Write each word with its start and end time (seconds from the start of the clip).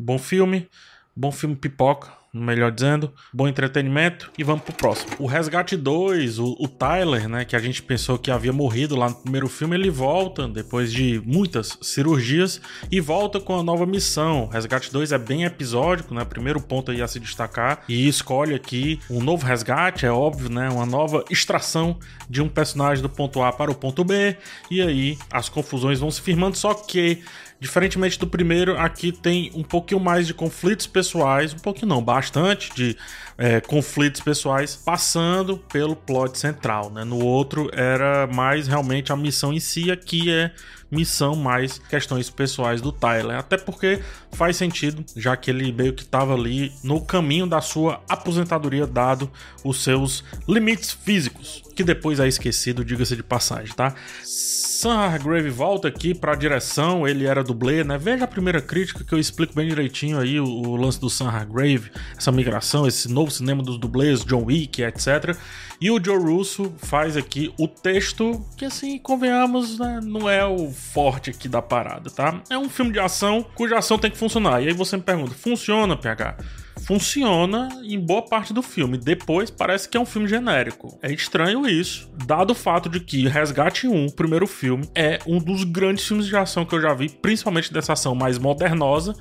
bom 0.00 0.18
filme, 0.18 0.68
bom 1.14 1.30
filme 1.30 1.54
pipoca, 1.54 2.20
melhor 2.32 2.70
dizendo, 2.70 3.12
bom 3.32 3.48
entretenimento 3.48 4.30
e 4.38 4.44
vamos 4.44 4.62
pro 4.62 4.72
próximo. 4.72 5.10
O 5.18 5.26
Resgate 5.26 5.76
2, 5.76 6.38
o, 6.38 6.56
o, 6.60 6.68
Tyler, 6.68 7.28
né, 7.28 7.44
que 7.44 7.56
a 7.56 7.58
gente 7.58 7.82
pensou 7.82 8.16
que 8.16 8.30
havia 8.30 8.52
morrido 8.52 8.94
lá 8.94 9.08
no 9.08 9.16
primeiro 9.16 9.48
filme, 9.48 9.76
ele 9.76 9.90
volta 9.90 10.46
depois 10.46 10.92
de 10.92 11.20
muitas 11.26 11.76
cirurgias 11.82 12.60
e 12.90 13.00
volta 13.00 13.40
com 13.40 13.58
a 13.58 13.62
nova 13.62 13.84
missão. 13.84 14.44
O 14.44 14.46
Resgate 14.46 14.92
2 14.92 15.10
é 15.10 15.18
bem 15.18 15.44
episódico, 15.44 16.14
né, 16.14 16.24
primeiro 16.24 16.60
ponto 16.60 16.92
aí 16.92 17.02
a 17.02 17.08
se 17.08 17.18
destacar 17.18 17.82
e 17.88 18.06
escolhe 18.06 18.54
aqui 18.54 19.00
um 19.10 19.20
novo 19.20 19.44
resgate, 19.44 20.06
é 20.06 20.12
óbvio, 20.12 20.48
né, 20.48 20.68
uma 20.70 20.86
nova 20.86 21.24
extração 21.30 21.98
de 22.28 22.40
um 22.40 22.48
personagem 22.48 23.02
do 23.02 23.08
ponto 23.08 23.42
A 23.42 23.52
para 23.52 23.70
o 23.70 23.74
ponto 23.74 24.04
B 24.04 24.36
e 24.70 24.80
aí 24.80 25.18
as 25.32 25.48
confusões 25.48 25.98
vão 25.98 26.10
se 26.10 26.20
firmando, 26.20 26.56
só 26.56 26.74
que 26.74 27.22
Diferentemente 27.60 28.18
do 28.18 28.26
primeiro, 28.26 28.78
aqui 28.78 29.12
tem 29.12 29.52
um 29.54 29.62
pouquinho 29.62 30.00
mais 30.00 30.26
de 30.26 30.32
conflitos 30.32 30.86
pessoais, 30.86 31.52
um 31.52 31.58
pouquinho 31.58 31.88
não, 31.88 32.02
bastante 32.02 32.74
de 32.74 32.96
é, 33.36 33.60
conflitos 33.60 34.22
pessoais 34.22 34.74
passando 34.74 35.58
pelo 35.58 35.94
plot 35.94 36.38
central, 36.38 36.90
né? 36.90 37.04
No 37.04 37.22
outro 37.22 37.70
era 37.74 38.26
mais 38.26 38.66
realmente 38.66 39.12
a 39.12 39.16
missão 39.16 39.52
em 39.52 39.60
si, 39.60 39.90
aqui 39.90 40.32
é 40.32 40.50
missão 40.90 41.34
mais 41.34 41.78
questões 41.78 42.28
pessoais 42.28 42.80
do 42.80 42.90
Tyler. 42.92 43.38
Até 43.38 43.56
porque 43.56 44.00
faz 44.32 44.56
sentido, 44.56 45.04
já 45.16 45.36
que 45.36 45.50
ele 45.50 45.72
meio 45.72 45.92
que 45.92 46.02
estava 46.02 46.34
ali 46.34 46.72
no 46.82 47.00
caminho 47.00 47.46
da 47.46 47.60
sua 47.60 48.02
aposentadoria, 48.08 48.86
dado 48.86 49.30
os 49.64 49.82
seus 49.82 50.24
limites 50.48 50.90
físicos, 50.90 51.62
que 51.74 51.84
depois 51.84 52.20
é 52.20 52.28
esquecido, 52.28 52.84
diga-se 52.84 53.16
de 53.16 53.22
passagem, 53.22 53.74
tá? 53.74 53.94
Sam 54.24 54.96
Hargrave 54.96 55.50
volta 55.50 55.88
aqui 55.88 56.14
para 56.14 56.32
a 56.32 56.36
direção, 56.36 57.06
ele 57.06 57.26
era 57.26 57.44
dublê, 57.44 57.84
né? 57.84 57.98
Veja 57.98 58.24
a 58.24 58.28
primeira 58.28 58.62
crítica 58.62 59.04
que 59.04 59.12
eu 59.12 59.18
explico 59.18 59.54
bem 59.54 59.68
direitinho 59.68 60.18
aí 60.18 60.40
o, 60.40 60.46
o 60.46 60.76
lance 60.76 60.98
do 60.98 61.10
Sam 61.10 61.28
Hargrave, 61.28 61.90
essa 62.16 62.32
migração, 62.32 62.86
esse 62.86 63.06
novo 63.06 63.30
cinema 63.30 63.62
dos 63.62 63.78
dublês, 63.78 64.24
John 64.24 64.44
Wick, 64.44 64.82
etc. 64.82 65.36
E 65.80 65.90
o 65.90 66.02
Joe 66.02 66.18
Russo 66.18 66.72
faz 66.78 67.16
aqui 67.16 67.52
o 67.58 67.66
texto 67.66 68.44
que, 68.56 68.64
assim, 68.64 68.98
convenhamos, 68.98 69.78
né, 69.78 70.00
não 70.02 70.28
é 70.28 70.44
o 70.44 70.70
forte 70.80 71.30
aqui 71.30 71.48
da 71.48 71.62
parada, 71.62 72.10
tá? 72.10 72.42
É 72.50 72.58
um 72.58 72.68
filme 72.68 72.92
de 72.92 72.98
ação 72.98 73.44
cuja 73.54 73.78
ação 73.78 73.98
tem 73.98 74.10
que 74.10 74.18
funcionar. 74.18 74.62
E 74.62 74.68
aí 74.68 74.72
você 74.72 74.96
me 74.96 75.02
pergunta, 75.02 75.34
funciona, 75.34 75.96
PH? 75.96 76.36
funciona 76.80 77.68
em 77.82 77.98
boa 77.98 78.22
parte 78.22 78.52
do 78.52 78.62
filme. 78.62 78.98
Depois 78.98 79.50
parece 79.50 79.88
que 79.88 79.96
é 79.96 80.00
um 80.00 80.06
filme 80.06 80.26
genérico. 80.26 80.98
É 81.02 81.12
estranho 81.12 81.68
isso, 81.68 82.10
dado 82.26 82.50
o 82.50 82.54
fato 82.54 82.88
de 82.88 83.00
que 83.00 83.28
Resgate 83.28 83.86
1, 83.86 84.06
o 84.06 84.12
primeiro 84.12 84.46
filme, 84.46 84.88
é 84.94 85.18
um 85.26 85.38
dos 85.38 85.64
grandes 85.64 86.06
filmes 86.06 86.26
de 86.26 86.36
ação 86.36 86.64
que 86.64 86.74
eu 86.74 86.80
já 86.80 86.94
vi, 86.94 87.08
principalmente 87.08 87.72
dessa 87.72 87.92
ação 87.92 88.14
mais 88.14 88.38
modernosa 88.38 89.14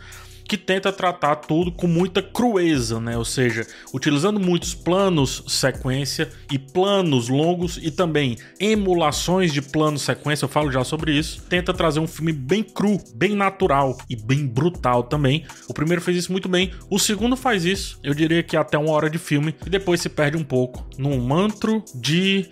que 0.50 0.58
tenta 0.58 0.92
tratar 0.92 1.36
tudo 1.36 1.72
com 1.72 1.86
muita 1.86 2.24
crueza, 2.24 3.00
né? 3.00 3.16
Ou 3.16 3.24
seja, 3.24 3.68
utilizando 3.94 4.40
muitos 4.40 4.74
planos 4.74 5.44
sequência 5.48 6.28
e 6.52 6.58
planos 6.58 7.30
longos 7.30 7.78
e 7.80 7.92
também 7.92 8.36
emulações 8.60 9.54
de 9.54 9.62
plano 9.62 10.00
sequência, 10.00 10.46
eu 10.46 10.50
falo 10.50 10.72
já 10.72 10.84
sobre 10.84 11.16
isso. 11.16 11.44
Tenta 11.48 11.72
trazer 11.72 12.00
um 12.00 12.08
filme 12.08 12.34
bem 12.34 12.64
cru, 12.64 13.00
bem 13.14 13.36
natural 13.36 13.96
e 14.10 14.16
bem 14.16 14.48
brutal 14.48 15.04
também. 15.04 15.46
O 15.68 15.74
primeiro 15.74 16.02
fez 16.02 16.18
isso 16.18 16.32
muito 16.32 16.50
bem, 16.50 16.72
o 16.90 16.98
segundo 16.98 17.36
faz 17.36 17.64
isso, 17.64 18.00
eu 18.04 18.16
diria 18.16 18.42
que 18.42 18.58
até 18.58 18.76
uma 18.76 18.92
hora 18.92 19.10
de 19.10 19.20
filme 19.20 19.54
e 19.64 19.70
depois 19.70 20.02
se 20.02 20.10
perde 20.10 20.36
um 20.36 20.44
pouco 20.44 20.84
num 20.98 21.22
mantro 21.22 21.84
de 21.94 22.50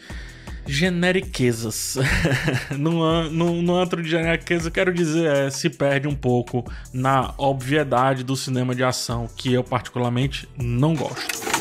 generiquezas. 0.67 1.97
no, 2.77 3.29
no, 3.61 3.75
antro 3.75 4.01
de 4.01 4.09
generiqueza, 4.09 4.69
quero 4.69 4.93
dizer, 4.93 5.29
é, 5.29 5.49
se 5.49 5.69
perde 5.69 6.07
um 6.07 6.15
pouco 6.15 6.69
na 6.93 7.33
obviedade 7.37 8.23
do 8.23 8.35
cinema 8.35 8.75
de 8.75 8.83
ação, 8.83 9.29
que 9.35 9.53
eu 9.53 9.63
particularmente 9.63 10.47
não 10.57 10.95
gosto. 10.95 11.56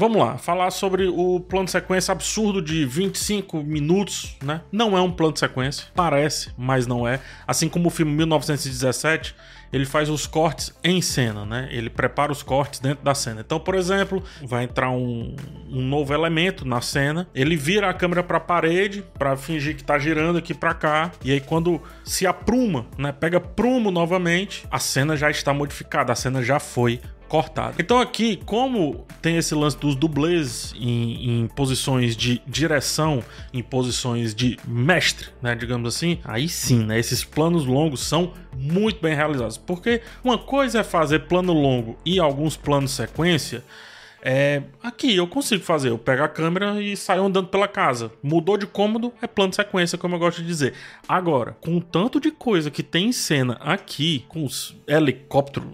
Vamos 0.00 0.16
lá, 0.16 0.38
falar 0.38 0.70
sobre 0.70 1.08
o 1.08 1.38
plano 1.40 1.66
de 1.66 1.72
sequência 1.72 2.10
absurdo 2.10 2.62
de 2.62 2.86
25 2.86 3.62
minutos, 3.62 4.34
né? 4.42 4.62
Não 4.72 4.96
é 4.96 5.02
um 5.02 5.12
plano 5.12 5.34
de 5.34 5.40
sequência, 5.40 5.88
parece, 5.94 6.50
mas 6.56 6.86
não 6.86 7.06
é. 7.06 7.20
Assim 7.46 7.68
como 7.68 7.88
o 7.88 7.90
filme 7.90 8.10
1917, 8.12 9.34
ele 9.70 9.84
faz 9.84 10.08
os 10.08 10.26
cortes 10.26 10.74
em 10.82 11.02
cena, 11.02 11.44
né? 11.44 11.68
Ele 11.70 11.90
prepara 11.90 12.32
os 12.32 12.42
cortes 12.42 12.80
dentro 12.80 13.04
da 13.04 13.14
cena. 13.14 13.42
Então, 13.42 13.60
por 13.60 13.74
exemplo, 13.74 14.24
vai 14.42 14.64
entrar 14.64 14.90
um, 14.90 15.36
um 15.68 15.82
novo 15.82 16.14
elemento 16.14 16.66
na 16.66 16.80
cena, 16.80 17.28
ele 17.34 17.54
vira 17.54 17.90
a 17.90 17.92
câmera 17.92 18.22
para 18.22 18.38
a 18.38 18.40
parede 18.40 19.04
para 19.18 19.36
fingir 19.36 19.76
que 19.76 19.84
tá 19.84 19.98
girando 19.98 20.38
aqui 20.38 20.54
para 20.54 20.72
cá, 20.72 21.12
e 21.22 21.30
aí 21.30 21.40
quando 21.42 21.78
se 22.06 22.26
apruma, 22.26 22.86
né? 22.96 23.12
Pega 23.12 23.38
prumo 23.38 23.90
novamente, 23.90 24.66
a 24.70 24.78
cena 24.78 25.14
já 25.14 25.30
está 25.30 25.52
modificada, 25.52 26.10
a 26.10 26.16
cena 26.16 26.42
já 26.42 26.58
foi 26.58 26.98
cortado. 27.30 27.76
Então 27.78 28.00
aqui, 28.00 28.40
como 28.44 29.06
tem 29.22 29.36
esse 29.36 29.54
lance 29.54 29.78
dos 29.78 29.94
dublês 29.94 30.74
em, 30.76 31.42
em, 31.42 31.46
posições 31.46 32.16
de 32.16 32.42
direção, 32.44 33.22
em 33.54 33.62
posições 33.62 34.34
de 34.34 34.58
mestre, 34.66 35.28
né, 35.40 35.54
digamos 35.54 35.94
assim, 35.94 36.18
aí 36.24 36.48
sim, 36.48 36.84
né, 36.84 36.98
esses 36.98 37.22
planos 37.22 37.64
longos 37.64 38.00
são 38.00 38.32
muito 38.52 39.00
bem 39.00 39.14
realizados. 39.14 39.56
Porque 39.56 40.02
uma 40.24 40.38
coisa 40.38 40.80
é 40.80 40.84
fazer 40.84 41.20
plano 41.20 41.52
longo 41.52 41.96
e 42.04 42.18
alguns 42.18 42.56
planos 42.56 42.90
sequência, 42.90 43.62
é, 44.22 44.62
aqui 44.82 45.16
eu 45.16 45.26
consigo 45.26 45.62
fazer, 45.62 45.90
eu 45.90 45.98
pego 45.98 46.22
a 46.22 46.28
câmera 46.28 46.80
e 46.80 46.96
saio 46.96 47.24
andando 47.24 47.48
pela 47.48 47.66
casa. 47.66 48.12
Mudou 48.22 48.56
de 48.56 48.66
cômodo, 48.66 49.12
é 49.22 49.26
plano 49.26 49.50
de 49.50 49.56
sequência, 49.56 49.96
como 49.96 50.14
eu 50.14 50.18
gosto 50.18 50.42
de 50.42 50.46
dizer. 50.46 50.74
Agora, 51.08 51.56
com 51.60 51.76
o 51.76 51.80
tanto 51.80 52.20
de 52.20 52.30
coisa 52.30 52.70
que 52.70 52.82
tem 52.82 53.08
em 53.08 53.12
cena 53.12 53.54
aqui, 53.60 54.24
com 54.28 54.44
os 54.44 54.76
helicópteros, 54.86 55.68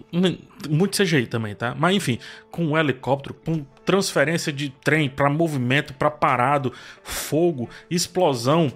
muito 0.69 1.01
CGI 1.01 1.27
também, 1.27 1.55
tá? 1.55 1.75
Mas 1.77 1.95
enfim, 1.95 2.19
com 2.49 2.65
um 2.65 2.77
helicóptero, 2.77 3.35
com 3.45 3.65
transferência 3.87 4.51
de 4.51 4.69
trem 4.69 5.07
para 5.09 5.29
movimento, 5.29 5.93
para 5.93 6.11
parado, 6.11 6.73
fogo, 7.01 7.69
explosão, 7.89 8.69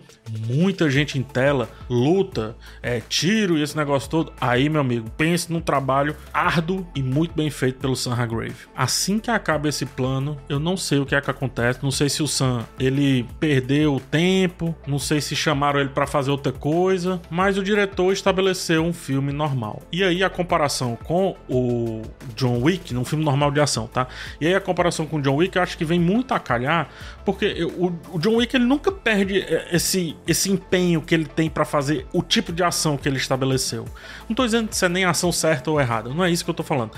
muita 0.47 0.89
gente 0.89 1.19
em 1.19 1.21
tela, 1.21 1.69
luta, 1.89 2.55
é, 2.81 3.01
tiro 3.01 3.57
e 3.57 3.61
esse 3.61 3.75
negócio 3.75 4.09
todo. 4.09 4.31
Aí, 4.39 4.69
meu 4.69 4.79
amigo, 4.79 5.09
pense 5.17 5.51
num 5.51 5.59
trabalho 5.59 6.15
árduo 6.33 6.87
e 6.95 7.03
muito 7.03 7.35
bem 7.35 7.49
feito 7.49 7.79
pelo 7.79 7.93
Sam 7.93 8.13
Hargrave. 8.13 8.55
Assim 8.73 9.19
que 9.19 9.29
acaba 9.29 9.67
esse 9.67 9.85
plano, 9.85 10.37
eu 10.47 10.61
não 10.61 10.77
sei 10.77 10.99
o 10.99 11.05
que 11.05 11.13
é 11.13 11.19
que 11.19 11.29
acontece, 11.29 11.83
não 11.83 11.91
sei 11.91 12.07
se 12.07 12.23
o 12.23 12.27
Sam 12.27 12.65
ele 12.79 13.27
perdeu 13.37 13.95
o 13.95 13.99
tempo, 13.99 14.73
não 14.87 14.97
sei 14.97 15.19
se 15.19 15.35
chamaram 15.35 15.81
ele 15.81 15.89
para 15.89 16.07
fazer 16.07 16.31
outra 16.31 16.53
coisa, 16.53 17.21
mas 17.29 17.57
o 17.57 17.63
diretor 17.63 18.13
estabeleceu 18.13 18.85
um 18.85 18.93
filme 18.93 19.33
normal. 19.33 19.81
E 19.91 20.05
aí 20.05 20.23
a 20.23 20.29
comparação 20.29 20.95
com 20.95 21.35
o 21.49 22.01
John 22.33 22.61
Wick, 22.61 22.93
num 22.93 23.03
filme 23.03 23.25
normal 23.25 23.51
de 23.51 23.59
ação, 23.59 23.87
tá? 23.87 24.07
E 24.39 24.47
aí 24.47 24.55
a 24.55 24.61
comparação 24.61 25.00
com 25.05 25.17
o 25.17 25.21
John 25.21 25.35
Wick 25.35 25.55
eu 25.55 25.61
acho 25.61 25.77
que 25.77 25.85
vem 25.85 25.99
muito 25.99 26.33
a 26.33 26.39
calhar, 26.39 26.89
porque 27.25 27.63
o, 27.63 27.93
o 28.13 28.19
John 28.19 28.35
Wick 28.35 28.55
ele 28.55 28.65
nunca 28.65 28.91
perde 28.91 29.41
é, 29.41 29.69
esse, 29.71 30.15
esse 30.27 30.51
empenho 30.51 31.01
que 31.01 31.13
ele 31.13 31.25
tem 31.25 31.49
para 31.49 31.65
fazer 31.65 32.05
o 32.13 32.21
tipo 32.21 32.51
de 32.51 32.63
ação 32.63 32.97
que 32.97 33.07
ele 33.07 33.17
estabeleceu. 33.17 33.85
Não 34.27 34.35
tô 34.35 34.45
dizendo 34.45 34.73
se 34.73 34.85
é 34.85 34.89
nem 34.89 35.05
ação 35.05 35.31
certa 35.31 35.69
ou 35.71 35.79
errada, 35.79 36.09
não 36.09 36.23
é 36.23 36.31
isso 36.31 36.43
que 36.43 36.49
eu 36.49 36.55
tô 36.55 36.63
falando 36.63 36.91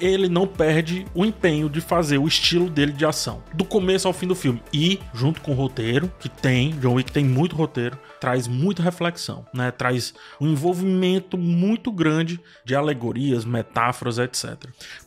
ele 0.00 0.28
não 0.28 0.46
perde 0.46 1.06
o 1.14 1.24
empenho 1.24 1.68
de 1.68 1.80
fazer 1.80 2.18
o 2.18 2.26
estilo 2.26 2.68
dele 2.68 2.92
de 2.92 3.04
ação, 3.04 3.42
do 3.54 3.64
começo 3.64 4.06
ao 4.06 4.14
fim 4.14 4.26
do 4.26 4.34
filme. 4.34 4.62
E, 4.72 4.98
junto 5.14 5.40
com 5.40 5.52
o 5.52 5.54
roteiro, 5.54 6.12
que 6.18 6.28
tem, 6.28 6.70
John 6.78 6.94
Wick 6.94 7.12
tem 7.12 7.24
muito 7.24 7.56
roteiro, 7.56 7.98
traz 8.20 8.46
muita 8.46 8.82
reflexão, 8.82 9.46
né? 9.54 9.70
Traz 9.70 10.14
um 10.40 10.48
envolvimento 10.48 11.36
muito 11.38 11.90
grande 11.92 12.40
de 12.64 12.74
alegorias, 12.74 13.44
metáforas, 13.44 14.18
etc. 14.18 14.56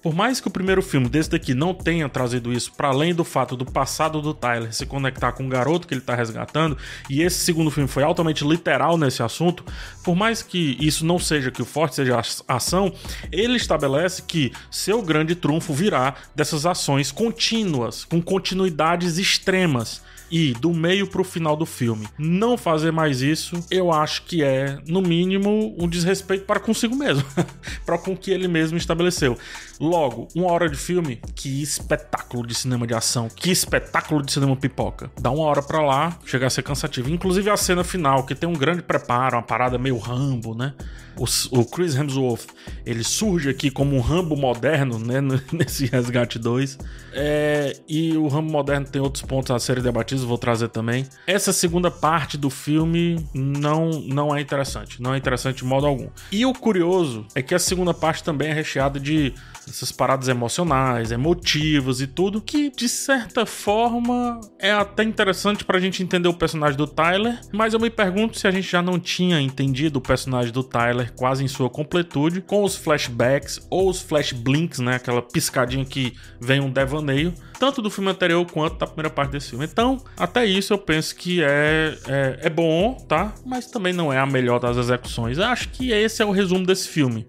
Por 0.01 0.13
mais 0.13 0.39
que 0.39 0.47
o 0.47 0.51
primeiro 0.51 0.81
filme 0.81 1.09
desse 1.09 1.29
daqui 1.29 1.53
não 1.53 1.73
tenha 1.73 2.07
trazido 2.09 2.51
isso, 2.51 2.71
para 2.73 2.89
além 2.89 3.13
do 3.13 3.23
fato 3.23 3.55
do 3.55 3.65
passado 3.65 4.21
do 4.21 4.33
Tyler 4.33 4.73
se 4.73 4.85
conectar 4.85 5.31
com 5.33 5.45
o 5.45 5.49
garoto 5.49 5.87
que 5.87 5.93
ele 5.93 6.01
tá 6.01 6.15
resgatando, 6.15 6.77
e 7.09 7.21
esse 7.21 7.39
segundo 7.39 7.71
filme 7.71 7.87
foi 7.87 8.03
altamente 8.03 8.45
literal 8.45 8.97
nesse 8.97 9.23
assunto, 9.23 9.63
por 10.03 10.15
mais 10.15 10.41
que 10.41 10.77
isso 10.79 11.05
não 11.05 11.19
seja 11.19 11.51
que 11.51 11.61
o 11.61 11.65
forte 11.65 11.95
seja 11.95 12.21
a 12.47 12.55
ação, 12.55 12.93
ele 13.31 13.55
estabelece 13.55 14.21
que 14.21 14.51
seu 14.81 15.01
grande 15.01 15.35
trunfo 15.35 15.73
virá 15.73 16.15
dessas 16.35 16.65
ações 16.65 17.11
contínuas, 17.11 18.03
com 18.03 18.21
continuidades 18.21 19.17
extremas 19.17 20.01
e 20.31 20.53
do 20.53 20.73
meio 20.73 21.07
pro 21.07 21.23
final 21.23 21.55
do 21.55 21.65
filme 21.65 22.07
não 22.17 22.57
fazer 22.57 22.91
mais 22.91 23.21
isso, 23.21 23.63
eu 23.69 23.91
acho 23.91 24.23
que 24.23 24.43
é, 24.43 24.77
no 24.87 25.01
mínimo, 25.01 25.75
um 25.77 25.87
desrespeito 25.87 26.45
para 26.45 26.59
consigo 26.59 26.95
mesmo, 26.95 27.23
para 27.85 27.97
com 27.97 28.15
que 28.15 28.31
ele 28.31 28.47
mesmo 28.47 28.77
estabeleceu. 28.77 29.37
Logo, 29.79 30.27
uma 30.35 30.51
hora 30.51 30.69
de 30.69 30.77
filme, 30.77 31.19
que 31.35 31.61
espetáculo 31.61 32.45
de 32.45 32.53
cinema 32.53 32.85
de 32.85 32.93
ação, 32.93 33.27
que 33.27 33.49
espetáculo 33.49 34.23
de 34.23 34.31
cinema 34.31 34.55
pipoca. 34.55 35.11
Dá 35.19 35.31
uma 35.31 35.43
hora 35.43 35.61
para 35.61 35.81
lá, 35.81 36.19
chega 36.23 36.45
a 36.45 36.49
ser 36.49 36.61
cansativo. 36.61 37.09
Inclusive 37.09 37.49
a 37.49 37.57
cena 37.57 37.83
final, 37.83 38.23
que 38.25 38.35
tem 38.35 38.47
um 38.47 38.53
grande 38.53 38.83
preparo, 38.83 39.37
uma 39.37 39.43
parada 39.43 39.77
meio 39.77 39.97
Rambo, 39.97 40.53
né? 40.53 40.73
O, 41.17 41.25
o 41.59 41.65
Chris 41.65 41.95
Hemsworth, 41.95 42.47
ele 42.85 43.03
surge 43.03 43.49
aqui 43.49 43.69
como 43.69 43.95
um 43.95 43.99
Rambo 43.99 44.35
moderno, 44.35 44.97
né? 44.97 45.19
Nesse 45.51 45.87
Resgate 45.87 46.39
2. 46.39 46.77
É, 47.13 47.75
e 47.87 48.15
o 48.15 48.27
Rambo 48.27 48.51
moderno 48.51 48.85
tem 48.85 49.01
outros 49.01 49.23
pontos 49.23 49.51
a 49.51 49.59
serem 49.59 49.83
debatidos 49.83 50.20
vou 50.27 50.37
trazer 50.37 50.69
também. 50.69 51.05
Essa 51.27 51.53
segunda 51.53 51.91
parte 51.91 52.37
do 52.37 52.49
filme 52.49 53.25
não, 53.33 53.89
não 53.89 54.35
é 54.35 54.41
interessante. 54.41 55.01
Não 55.01 55.13
é 55.13 55.17
interessante 55.17 55.57
de 55.57 55.65
modo 55.65 55.85
algum. 55.85 56.09
E 56.31 56.45
o 56.45 56.53
curioso 56.53 57.25
é 57.35 57.41
que 57.41 57.55
a 57.55 57.59
segunda 57.59 57.93
parte 57.93 58.23
também 58.23 58.49
é 58.49 58.53
recheada 58.53 58.99
de 58.99 59.33
essas 59.67 59.91
paradas 59.91 60.27
emocionais, 60.27 61.11
emotivas 61.11 62.01
e 62.01 62.07
tudo, 62.07 62.41
que 62.41 62.69
de 62.71 62.89
certa 62.89 63.45
forma 63.45 64.39
é 64.59 64.71
até 64.71 65.03
interessante 65.03 65.63
pra 65.63 65.79
gente 65.79 66.03
entender 66.03 66.27
o 66.27 66.33
personagem 66.33 66.77
do 66.77 66.87
Tyler, 66.87 67.39
mas 67.53 67.73
eu 67.73 67.79
me 67.79 67.89
pergunto 67.89 68.37
se 68.37 68.47
a 68.47 68.51
gente 68.51 68.69
já 68.69 68.81
não 68.81 68.99
tinha 68.99 69.39
entendido 69.39 69.99
o 69.99 70.01
personagem 70.01 70.51
do 70.51 70.63
Tyler 70.63 71.13
quase 71.13 71.43
em 71.43 71.47
sua 71.47 71.69
completude, 71.69 72.41
com 72.41 72.63
os 72.63 72.75
flashbacks 72.75 73.65
ou 73.69 73.89
os 73.89 74.01
flashblinks, 74.01 74.79
né, 74.79 74.95
aquela 74.95 75.21
piscadinha 75.21 75.85
que 75.85 76.13
vem 76.39 76.59
um 76.59 76.69
devaneio, 76.69 77.33
tanto 77.59 77.81
do 77.81 77.91
filme 77.91 78.09
anterior 78.09 78.45
quanto 78.51 78.77
da 78.77 78.87
primeira 78.87 79.09
parte 79.09 79.31
desse 79.31 79.49
filme. 79.49 79.65
Então, 79.65 80.03
até 80.17 80.45
isso 80.45 80.73
eu 80.73 80.77
penso 80.77 81.15
que 81.15 81.43
é, 81.43 81.97
é, 82.07 82.39
é 82.43 82.49
bom, 82.49 82.93
tá? 83.07 83.33
Mas 83.45 83.67
também 83.67 83.93
não 83.93 84.11
é 84.11 84.19
a 84.19 84.25
melhor 84.25 84.59
das 84.59 84.77
execuções. 84.77 85.39
Acho 85.39 85.69
que 85.69 85.91
esse 85.91 86.21
é 86.21 86.25
o 86.25 86.31
resumo 86.31 86.65
desse 86.65 86.87
filme. 86.87 87.25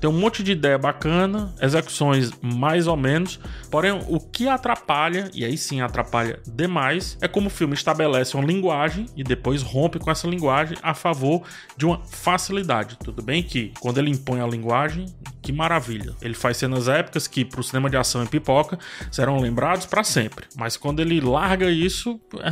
Tem 0.00 0.10
um 0.10 0.18
monte 0.18 0.42
de 0.42 0.50
ideia 0.50 0.76
bacana, 0.76 1.54
execuções 1.60 2.32
mais 2.42 2.88
ou 2.88 2.96
menos, 2.96 3.38
porém 3.70 3.92
o 4.08 4.18
que 4.18 4.48
atrapalha, 4.48 5.30
e 5.32 5.44
aí 5.44 5.56
sim 5.56 5.80
atrapalha 5.80 6.40
demais, 6.44 7.16
é 7.20 7.28
como 7.28 7.46
o 7.46 7.50
filme 7.50 7.74
estabelece 7.74 8.36
uma 8.36 8.44
linguagem 8.44 9.06
e 9.16 9.22
depois 9.22 9.62
rompe 9.62 10.00
com 10.00 10.10
essa 10.10 10.26
linguagem 10.26 10.76
a 10.82 10.92
favor 10.92 11.42
de 11.76 11.86
uma 11.86 12.00
facilidade. 12.04 12.98
Tudo 12.98 13.22
bem 13.22 13.44
que 13.44 13.72
quando 13.78 13.98
ele 13.98 14.10
impõe 14.10 14.40
a 14.40 14.46
linguagem, 14.46 15.06
que 15.42 15.52
maravilha. 15.52 16.14
Ele 16.22 16.34
faz 16.34 16.56
cenas 16.56 16.88
épicas 16.88 17.26
que 17.26 17.44
pro 17.44 17.62
cinema 17.62 17.90
de 17.90 17.96
ação 17.96 18.22
e 18.22 18.28
pipoca 18.28 18.78
serão 19.10 19.40
lembrados 19.40 19.86
para 19.86 20.04
sempre. 20.04 20.46
Mas 20.56 20.76
quando 20.76 21.00
ele 21.00 21.20
larga 21.20 21.70
isso, 21.70 22.20
é, 22.40 22.50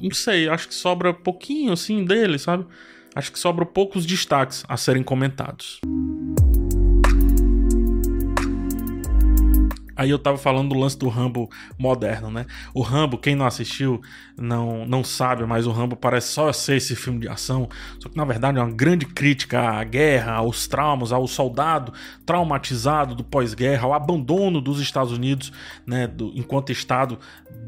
não 0.00 0.10
sei, 0.12 0.48
acho 0.48 0.68
que 0.68 0.74
sobra 0.74 1.12
pouquinho 1.12 1.72
assim 1.72 2.04
dele, 2.04 2.38
sabe? 2.38 2.64
Acho 3.14 3.32
que 3.32 3.38
sobram 3.38 3.66
poucos 3.66 4.06
destaques 4.06 4.64
a 4.68 4.76
serem 4.76 5.02
comentados. 5.02 5.80
Aí 9.96 10.10
eu 10.10 10.18
tava 10.18 10.38
falando 10.38 10.70
do 10.70 10.78
lance 10.78 10.98
do 10.98 11.08
Rambo 11.08 11.50
moderno, 11.78 12.30
né? 12.30 12.46
O 12.74 12.82
Rambo, 12.82 13.18
quem 13.18 13.34
não 13.34 13.46
assistiu, 13.46 14.00
não, 14.36 14.86
não 14.86 15.04
sabe, 15.04 15.44
mas 15.44 15.66
o 15.66 15.72
Rambo 15.72 15.96
parece 15.96 16.28
só 16.28 16.52
ser 16.52 16.76
esse 16.76 16.96
filme 16.96 17.20
de 17.20 17.28
ação. 17.28 17.68
Só 17.98 18.08
que 18.08 18.16
na 18.16 18.24
verdade 18.24 18.58
é 18.58 18.62
uma 18.62 18.70
grande 18.70 19.06
crítica 19.06 19.60
à 19.60 19.84
guerra, 19.84 20.32
aos 20.32 20.66
traumas, 20.66 21.12
ao 21.12 21.26
soldado 21.26 21.92
traumatizado 22.24 23.14
do 23.14 23.24
pós-guerra, 23.24 23.84
ao 23.84 23.94
abandono 23.94 24.60
dos 24.60 24.80
Estados 24.80 25.12
Unidos, 25.12 25.52
né? 25.86 26.06
Do, 26.06 26.32
enquanto 26.34 26.72
Estado 26.72 27.18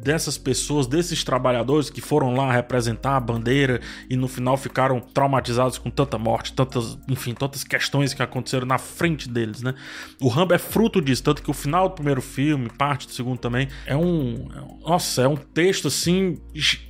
dessas 0.02 0.36
pessoas, 0.36 0.86
desses 0.86 1.24
trabalhadores 1.24 1.88
que 1.88 2.00
foram 2.00 2.34
lá 2.34 2.52
representar 2.52 3.16
a 3.16 3.20
bandeira 3.20 3.80
e 4.08 4.16
no 4.16 4.28
final 4.28 4.56
ficaram 4.56 5.00
traumatizados 5.00 5.78
com 5.78 5.88
tanta 5.88 6.18
morte, 6.18 6.52
tantas, 6.52 6.98
enfim, 7.08 7.32
tantas 7.32 7.64
questões 7.64 8.12
que 8.12 8.22
aconteceram 8.22 8.66
na 8.66 8.76
frente 8.76 9.28
deles, 9.28 9.62
né? 9.62 9.74
O 10.20 10.28
Rambo 10.28 10.54
é 10.54 10.58
fruto 10.58 11.00
disso, 11.00 11.22
tanto 11.22 11.42
que 11.42 11.50
o 11.50 11.54
final 11.54 11.88
do 11.88 11.94
primeiro 11.94 12.20
filme, 12.24 12.68
parte 12.76 13.06
do 13.06 13.12
segundo 13.12 13.38
também, 13.38 13.68
é 13.86 13.96
um, 13.96 14.48
nossa, 14.84 15.22
é 15.22 15.28
um 15.28 15.36
texto 15.36 15.88
assim 15.88 16.38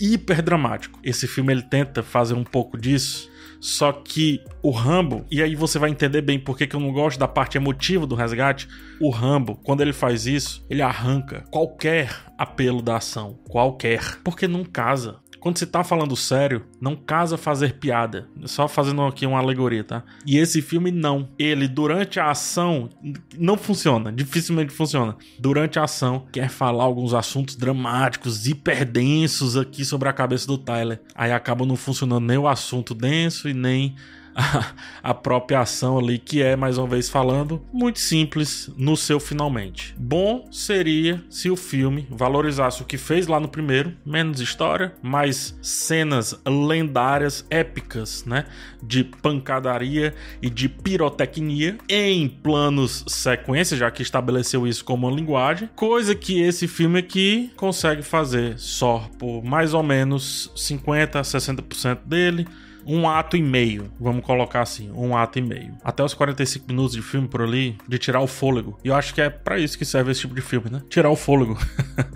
hiper 0.00 0.42
dramático. 0.42 0.98
Esse 1.02 1.26
filme 1.26 1.52
ele 1.52 1.62
tenta 1.62 2.02
fazer 2.02 2.34
um 2.34 2.44
pouco 2.44 2.78
disso. 2.78 3.28
Só 3.64 3.92
que 3.92 4.44
o 4.62 4.70
Rambo, 4.70 5.24
e 5.30 5.42
aí 5.42 5.54
você 5.54 5.78
vai 5.78 5.88
entender 5.88 6.20
bem 6.20 6.38
por 6.38 6.54
que 6.54 6.68
eu 6.70 6.78
não 6.78 6.92
gosto 6.92 7.18
da 7.18 7.26
parte 7.26 7.56
emotiva 7.56 8.06
do 8.06 8.14
resgate. 8.14 8.68
O 9.00 9.08
Rambo, 9.08 9.56
quando 9.64 9.80
ele 9.80 9.94
faz 9.94 10.26
isso, 10.26 10.62
ele 10.68 10.82
arranca 10.82 11.44
qualquer 11.50 12.14
apelo 12.36 12.82
da 12.82 12.98
ação. 12.98 13.38
Qualquer. 13.48 14.18
Porque 14.22 14.46
não 14.46 14.64
casa 14.64 15.16
quando 15.44 15.58
você 15.58 15.66
tá 15.66 15.84
falando 15.84 16.16
sério, 16.16 16.64
não 16.80 16.96
casa 16.96 17.36
fazer 17.36 17.74
piada. 17.74 18.26
Só 18.46 18.66
fazendo 18.66 19.02
aqui 19.02 19.26
uma 19.26 19.38
alegoria, 19.38 19.84
tá? 19.84 20.02
E 20.24 20.38
esse 20.38 20.62
filme 20.62 20.90
não. 20.90 21.28
Ele, 21.38 21.68
durante 21.68 22.18
a 22.18 22.30
ação, 22.30 22.88
não 23.36 23.58
funciona. 23.58 24.10
Dificilmente 24.10 24.72
funciona. 24.72 25.14
Durante 25.38 25.78
a 25.78 25.84
ação, 25.84 26.24
quer 26.32 26.48
falar 26.48 26.84
alguns 26.84 27.12
assuntos 27.12 27.56
dramáticos, 27.56 28.46
hiperdensos 28.46 29.54
aqui 29.54 29.84
sobre 29.84 30.08
a 30.08 30.14
cabeça 30.14 30.46
do 30.46 30.56
Tyler. 30.56 31.02
Aí 31.14 31.30
acaba 31.30 31.66
não 31.66 31.76
funcionando 31.76 32.24
nem 32.24 32.38
o 32.38 32.48
assunto 32.48 32.94
denso 32.94 33.46
e 33.46 33.52
nem 33.52 33.96
a, 35.02 35.14
própria 35.14 35.60
ação 35.60 35.98
ali, 35.98 36.18
que 36.18 36.42
é, 36.42 36.56
mais 36.56 36.78
uma 36.78 36.86
vez 36.86 37.08
falando, 37.08 37.62
muito 37.72 37.98
simples 37.98 38.70
no 38.76 38.96
seu 38.96 39.20
finalmente. 39.20 39.94
Bom 39.98 40.48
seria 40.50 41.22
se 41.30 41.50
o 41.50 41.56
filme 41.56 42.06
valorizasse 42.10 42.82
o 42.82 42.84
que 42.84 42.98
fez 42.98 43.26
lá 43.26 43.38
no 43.38 43.48
primeiro, 43.48 43.94
menos 44.04 44.40
história, 44.40 44.94
mais 45.02 45.56
cenas 45.62 46.38
lendárias, 46.46 47.46
épicas, 47.48 48.24
né? 48.24 48.46
De 48.82 49.04
pancadaria 49.04 50.14
e 50.42 50.50
de 50.50 50.68
pirotecnia 50.68 51.78
em 51.88 52.28
planos 52.28 53.04
sequência, 53.06 53.76
já 53.76 53.90
que 53.90 54.02
estabeleceu 54.02 54.66
isso 54.66 54.84
como 54.84 55.06
uma 55.06 55.14
linguagem, 55.14 55.68
coisa 55.74 56.14
que 56.14 56.40
esse 56.40 56.66
filme 56.66 56.98
aqui 56.98 57.52
consegue 57.56 58.02
fazer 58.02 58.58
só 58.58 59.08
por 59.18 59.42
mais 59.42 59.74
ou 59.74 59.82
menos 59.82 60.50
50 60.56 61.18
a 61.18 61.22
60% 61.22 62.00
dele 62.04 62.46
um 62.86 63.08
ato 63.08 63.36
e 63.36 63.42
meio, 63.42 63.90
vamos 63.98 64.24
colocar 64.24 64.62
assim, 64.62 64.90
um 64.92 65.16
ato 65.16 65.38
e 65.38 65.42
meio. 65.42 65.74
Até 65.82 66.02
os 66.02 66.14
45 66.14 66.66
minutos 66.68 66.92
de 66.92 67.02
filme 67.02 67.28
por 67.28 67.42
ali, 67.42 67.76
de 67.88 67.98
tirar 67.98 68.20
o 68.20 68.26
fôlego. 68.26 68.78
E 68.84 68.88
eu 68.88 68.94
acho 68.94 69.14
que 69.14 69.20
é 69.20 69.30
para 69.30 69.58
isso 69.58 69.78
que 69.78 69.84
serve 69.84 70.12
esse 70.12 70.20
tipo 70.22 70.34
de 70.34 70.40
filme, 70.40 70.70
né? 70.70 70.82
Tirar 70.88 71.10
o 71.10 71.16
fôlego. 71.16 71.58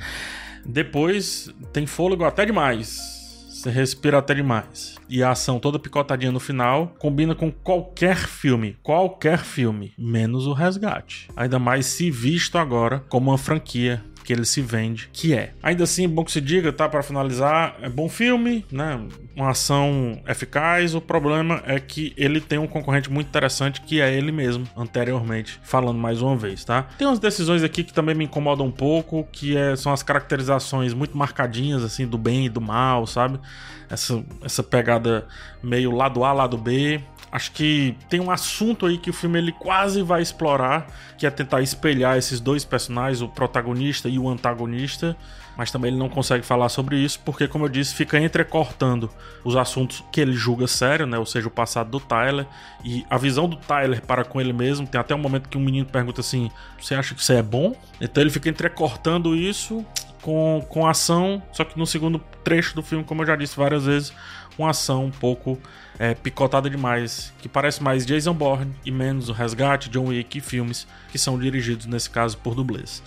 Depois 0.65 1.51
tem 1.73 1.87
fôlego 1.87 2.25
até 2.25 2.45
demais. 2.45 3.19
Você 3.59 3.71
respira 3.71 4.19
até 4.19 4.35
demais. 4.35 4.95
E 5.09 5.21
a 5.21 5.33
ação 5.33 5.59
toda 5.59 5.81
picotadinha 5.81 6.31
no 6.31 6.39
final 6.39 6.95
combina 6.97 7.35
com 7.35 7.51
qualquer 7.51 8.17
filme, 8.17 8.77
qualquer 8.85 9.39
filme, 9.41 9.93
menos 9.99 10.47
o 10.47 10.53
resgate. 10.53 11.29
Ainda 11.35 11.59
mais 11.59 11.87
se 11.87 12.09
visto 12.09 12.57
agora 12.57 13.05
como 13.09 13.31
uma 13.31 13.39
franquia 13.39 14.05
que 14.29 14.33
ele 14.35 14.45
se 14.45 14.61
vende, 14.61 15.09
que 15.11 15.33
é. 15.33 15.55
Ainda 15.63 15.85
assim, 15.85 16.07
bom 16.07 16.23
que 16.23 16.31
se 16.31 16.39
diga, 16.43 16.71
tá? 16.71 16.87
Para 16.87 17.03
finalizar, 17.03 17.79
é 17.81 17.89
bom 17.89 18.11
filme, 18.11 18.63
né? 18.71 19.01
Uma 19.35 19.53
ação 19.53 20.21
eficaz. 20.29 20.95
O 20.95 21.01
problema 21.01 21.63
é 21.65 21.81
que 21.81 22.13
ele 22.15 22.39
tem 22.39 22.59
um 22.59 22.67
concorrente 22.67 23.11
muito 23.11 23.29
interessante 23.29 23.81
que 23.81 24.03
é 24.03 24.13
ele 24.13 24.31
mesmo, 24.31 24.69
anteriormente, 24.77 25.59
falando 25.63 25.99
mais 25.99 26.21
uma 26.21 26.37
vez, 26.37 26.63
tá? 26.63 26.83
Tem 26.99 27.07
umas 27.09 27.19
decisões 27.19 27.63
aqui 27.63 27.83
que 27.83 27.91
também 27.91 28.15
me 28.15 28.27
incomodam 28.27 28.67
um 28.67 28.71
pouco, 28.71 29.27
que 29.33 29.57
é, 29.57 29.75
são 29.75 29.95
as 29.95 30.03
caracterizações 30.03 30.93
muito 30.93 31.17
marcadinhas, 31.17 31.83
assim, 31.83 32.07
do 32.07 32.19
bem 32.19 32.45
e 32.45 32.49
do 32.51 32.61
mal, 32.61 33.07
sabe? 33.07 33.41
Essa, 33.89 34.23
essa 34.43 34.63
pegada 34.63 35.27
meio 35.63 35.91
lado 35.91 36.23
A, 36.23 36.35
lado 36.35 36.59
B. 36.59 37.01
Acho 37.31 37.53
que 37.53 37.97
tem 38.09 38.21
um 38.21 38.31
assunto 38.31 38.87
aí 38.87 38.97
que 38.97 39.11
o 39.11 39.13
filme 39.13 39.39
ele 39.39 39.53
quase 39.53 40.03
vai 40.03 40.23
explorar, 40.23 40.87
que 41.17 41.27
é 41.27 41.31
tentar 41.31 41.61
espelhar 41.61 42.17
esses 42.17 42.41
dois 42.41 42.65
personagens, 42.65 43.21
o 43.21 43.29
protagonista 43.29 44.09
e 44.09 44.19
o 44.19 44.29
antagonista, 44.29 45.17
mas 45.57 45.71
também 45.71 45.91
ele 45.91 45.99
não 45.99 46.09
consegue 46.09 46.47
falar 46.47 46.69
sobre 46.69 46.97
isso 46.97 47.21
porque, 47.25 47.49
como 47.49 47.65
eu 47.65 47.69
disse, 47.69 47.95
fica 47.95 48.19
entrecortando 48.19 49.11
os 49.45 49.57
assuntos 49.57 50.05
que 50.13 50.21
ele 50.21 50.33
julga 50.33 50.69
sério, 50.69 51.05
né? 51.05 51.19
Ou 51.19 51.27
seja, 51.27 51.49
o 51.49 51.51
passado 51.51 51.91
do 51.91 52.01
Tyler 52.01 52.47
e 52.85 53.05
a 53.11 53.19
visão 53.19 53.49
do 53.49 53.57
Tyler 53.57 54.01
para 54.01 54.25
com 54.25 54.41
ele 54.41 54.53
mesmo. 54.53 54.87
Tem 54.87 55.01
até 55.01 55.15
um 55.15 55.19
momento 55.19 55.49
que 55.49 55.59
um 55.59 55.61
menino 55.61 55.85
pergunta 55.85 56.21
assim: 56.21 56.49
"Você 56.81 56.95
acha 56.95 57.13
que 57.13 57.23
você 57.23 57.35
é 57.35 57.43
bom?" 57.43 57.75
Então 58.01 58.23
ele 58.23 58.31
fica 58.31 58.49
entrecortando 58.49 59.35
isso 59.35 59.85
com, 60.29 60.63
com 60.69 60.87
ação, 60.87 61.43
só 61.55 61.65
que 61.65 61.79
no 61.79 61.87
segundo 61.87 62.19
trecho 62.45 62.75
do 62.75 62.83
filme, 62.83 63.03
como 63.03 63.23
eu 63.23 63.27
já 63.27 63.35
disse 63.35 63.57
várias 63.57 63.87
vezes, 63.87 64.13
uma 64.59 64.69
ação 64.69 65.07
um 65.07 65.11
pouco 65.11 65.59
é, 65.99 66.13
picotada 66.13 66.69
demais, 66.69 67.33
que 67.39 67.49
parece 67.49 67.83
mais 67.83 68.05
Jason 68.05 68.35
Bourne 68.35 68.75
e 68.85 68.91
menos 68.91 69.31
o 69.31 69.33
Resgate, 69.33 69.89
John 69.89 70.09
Wick 70.09 70.37
e 70.37 70.41
filmes 70.43 70.87
que 71.11 71.19
são 71.19 71.39
dirigidos, 71.39 71.87
nesse 71.87 72.11
caso, 72.11 72.37
por 72.37 72.55
dublês. 72.55 73.03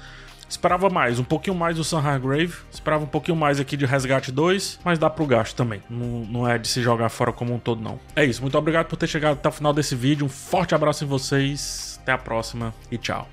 Esperava 0.50 0.90
mais, 0.90 1.20
um 1.20 1.24
pouquinho 1.24 1.56
mais 1.56 1.76
do 1.76 1.84
Sam 1.84 2.00
Hargrave, 2.00 2.56
esperava 2.72 3.04
um 3.04 3.08
pouquinho 3.08 3.38
mais 3.38 3.60
aqui 3.60 3.78
de 3.78 3.86
Resgate 3.86 4.32
2, 4.32 4.80
mas 4.84 4.98
dá 4.98 5.08
pro 5.08 5.28
gasto 5.28 5.56
também. 5.56 5.84
Não, 5.88 6.26
não 6.26 6.48
é 6.50 6.58
de 6.58 6.68
se 6.68 6.82
jogar 6.82 7.10
fora 7.10 7.32
como 7.32 7.54
um 7.54 7.60
todo, 7.60 7.84
não. 7.84 8.00
É 8.16 8.26
isso, 8.26 8.42
muito 8.42 8.58
obrigado 8.58 8.88
por 8.88 8.98
ter 8.98 9.06
chegado 9.06 9.34
até 9.34 9.48
o 9.48 9.52
final 9.52 9.74
desse 9.74 9.96
vídeo. 9.96 10.26
Um 10.26 10.30
forte 10.30 10.74
abraço 10.74 11.04
em 11.04 11.08
vocês, 11.08 12.00
até 12.02 12.14
a 12.14 12.18
próxima 12.18 12.74
e 12.90 12.98
tchau. 12.98 13.30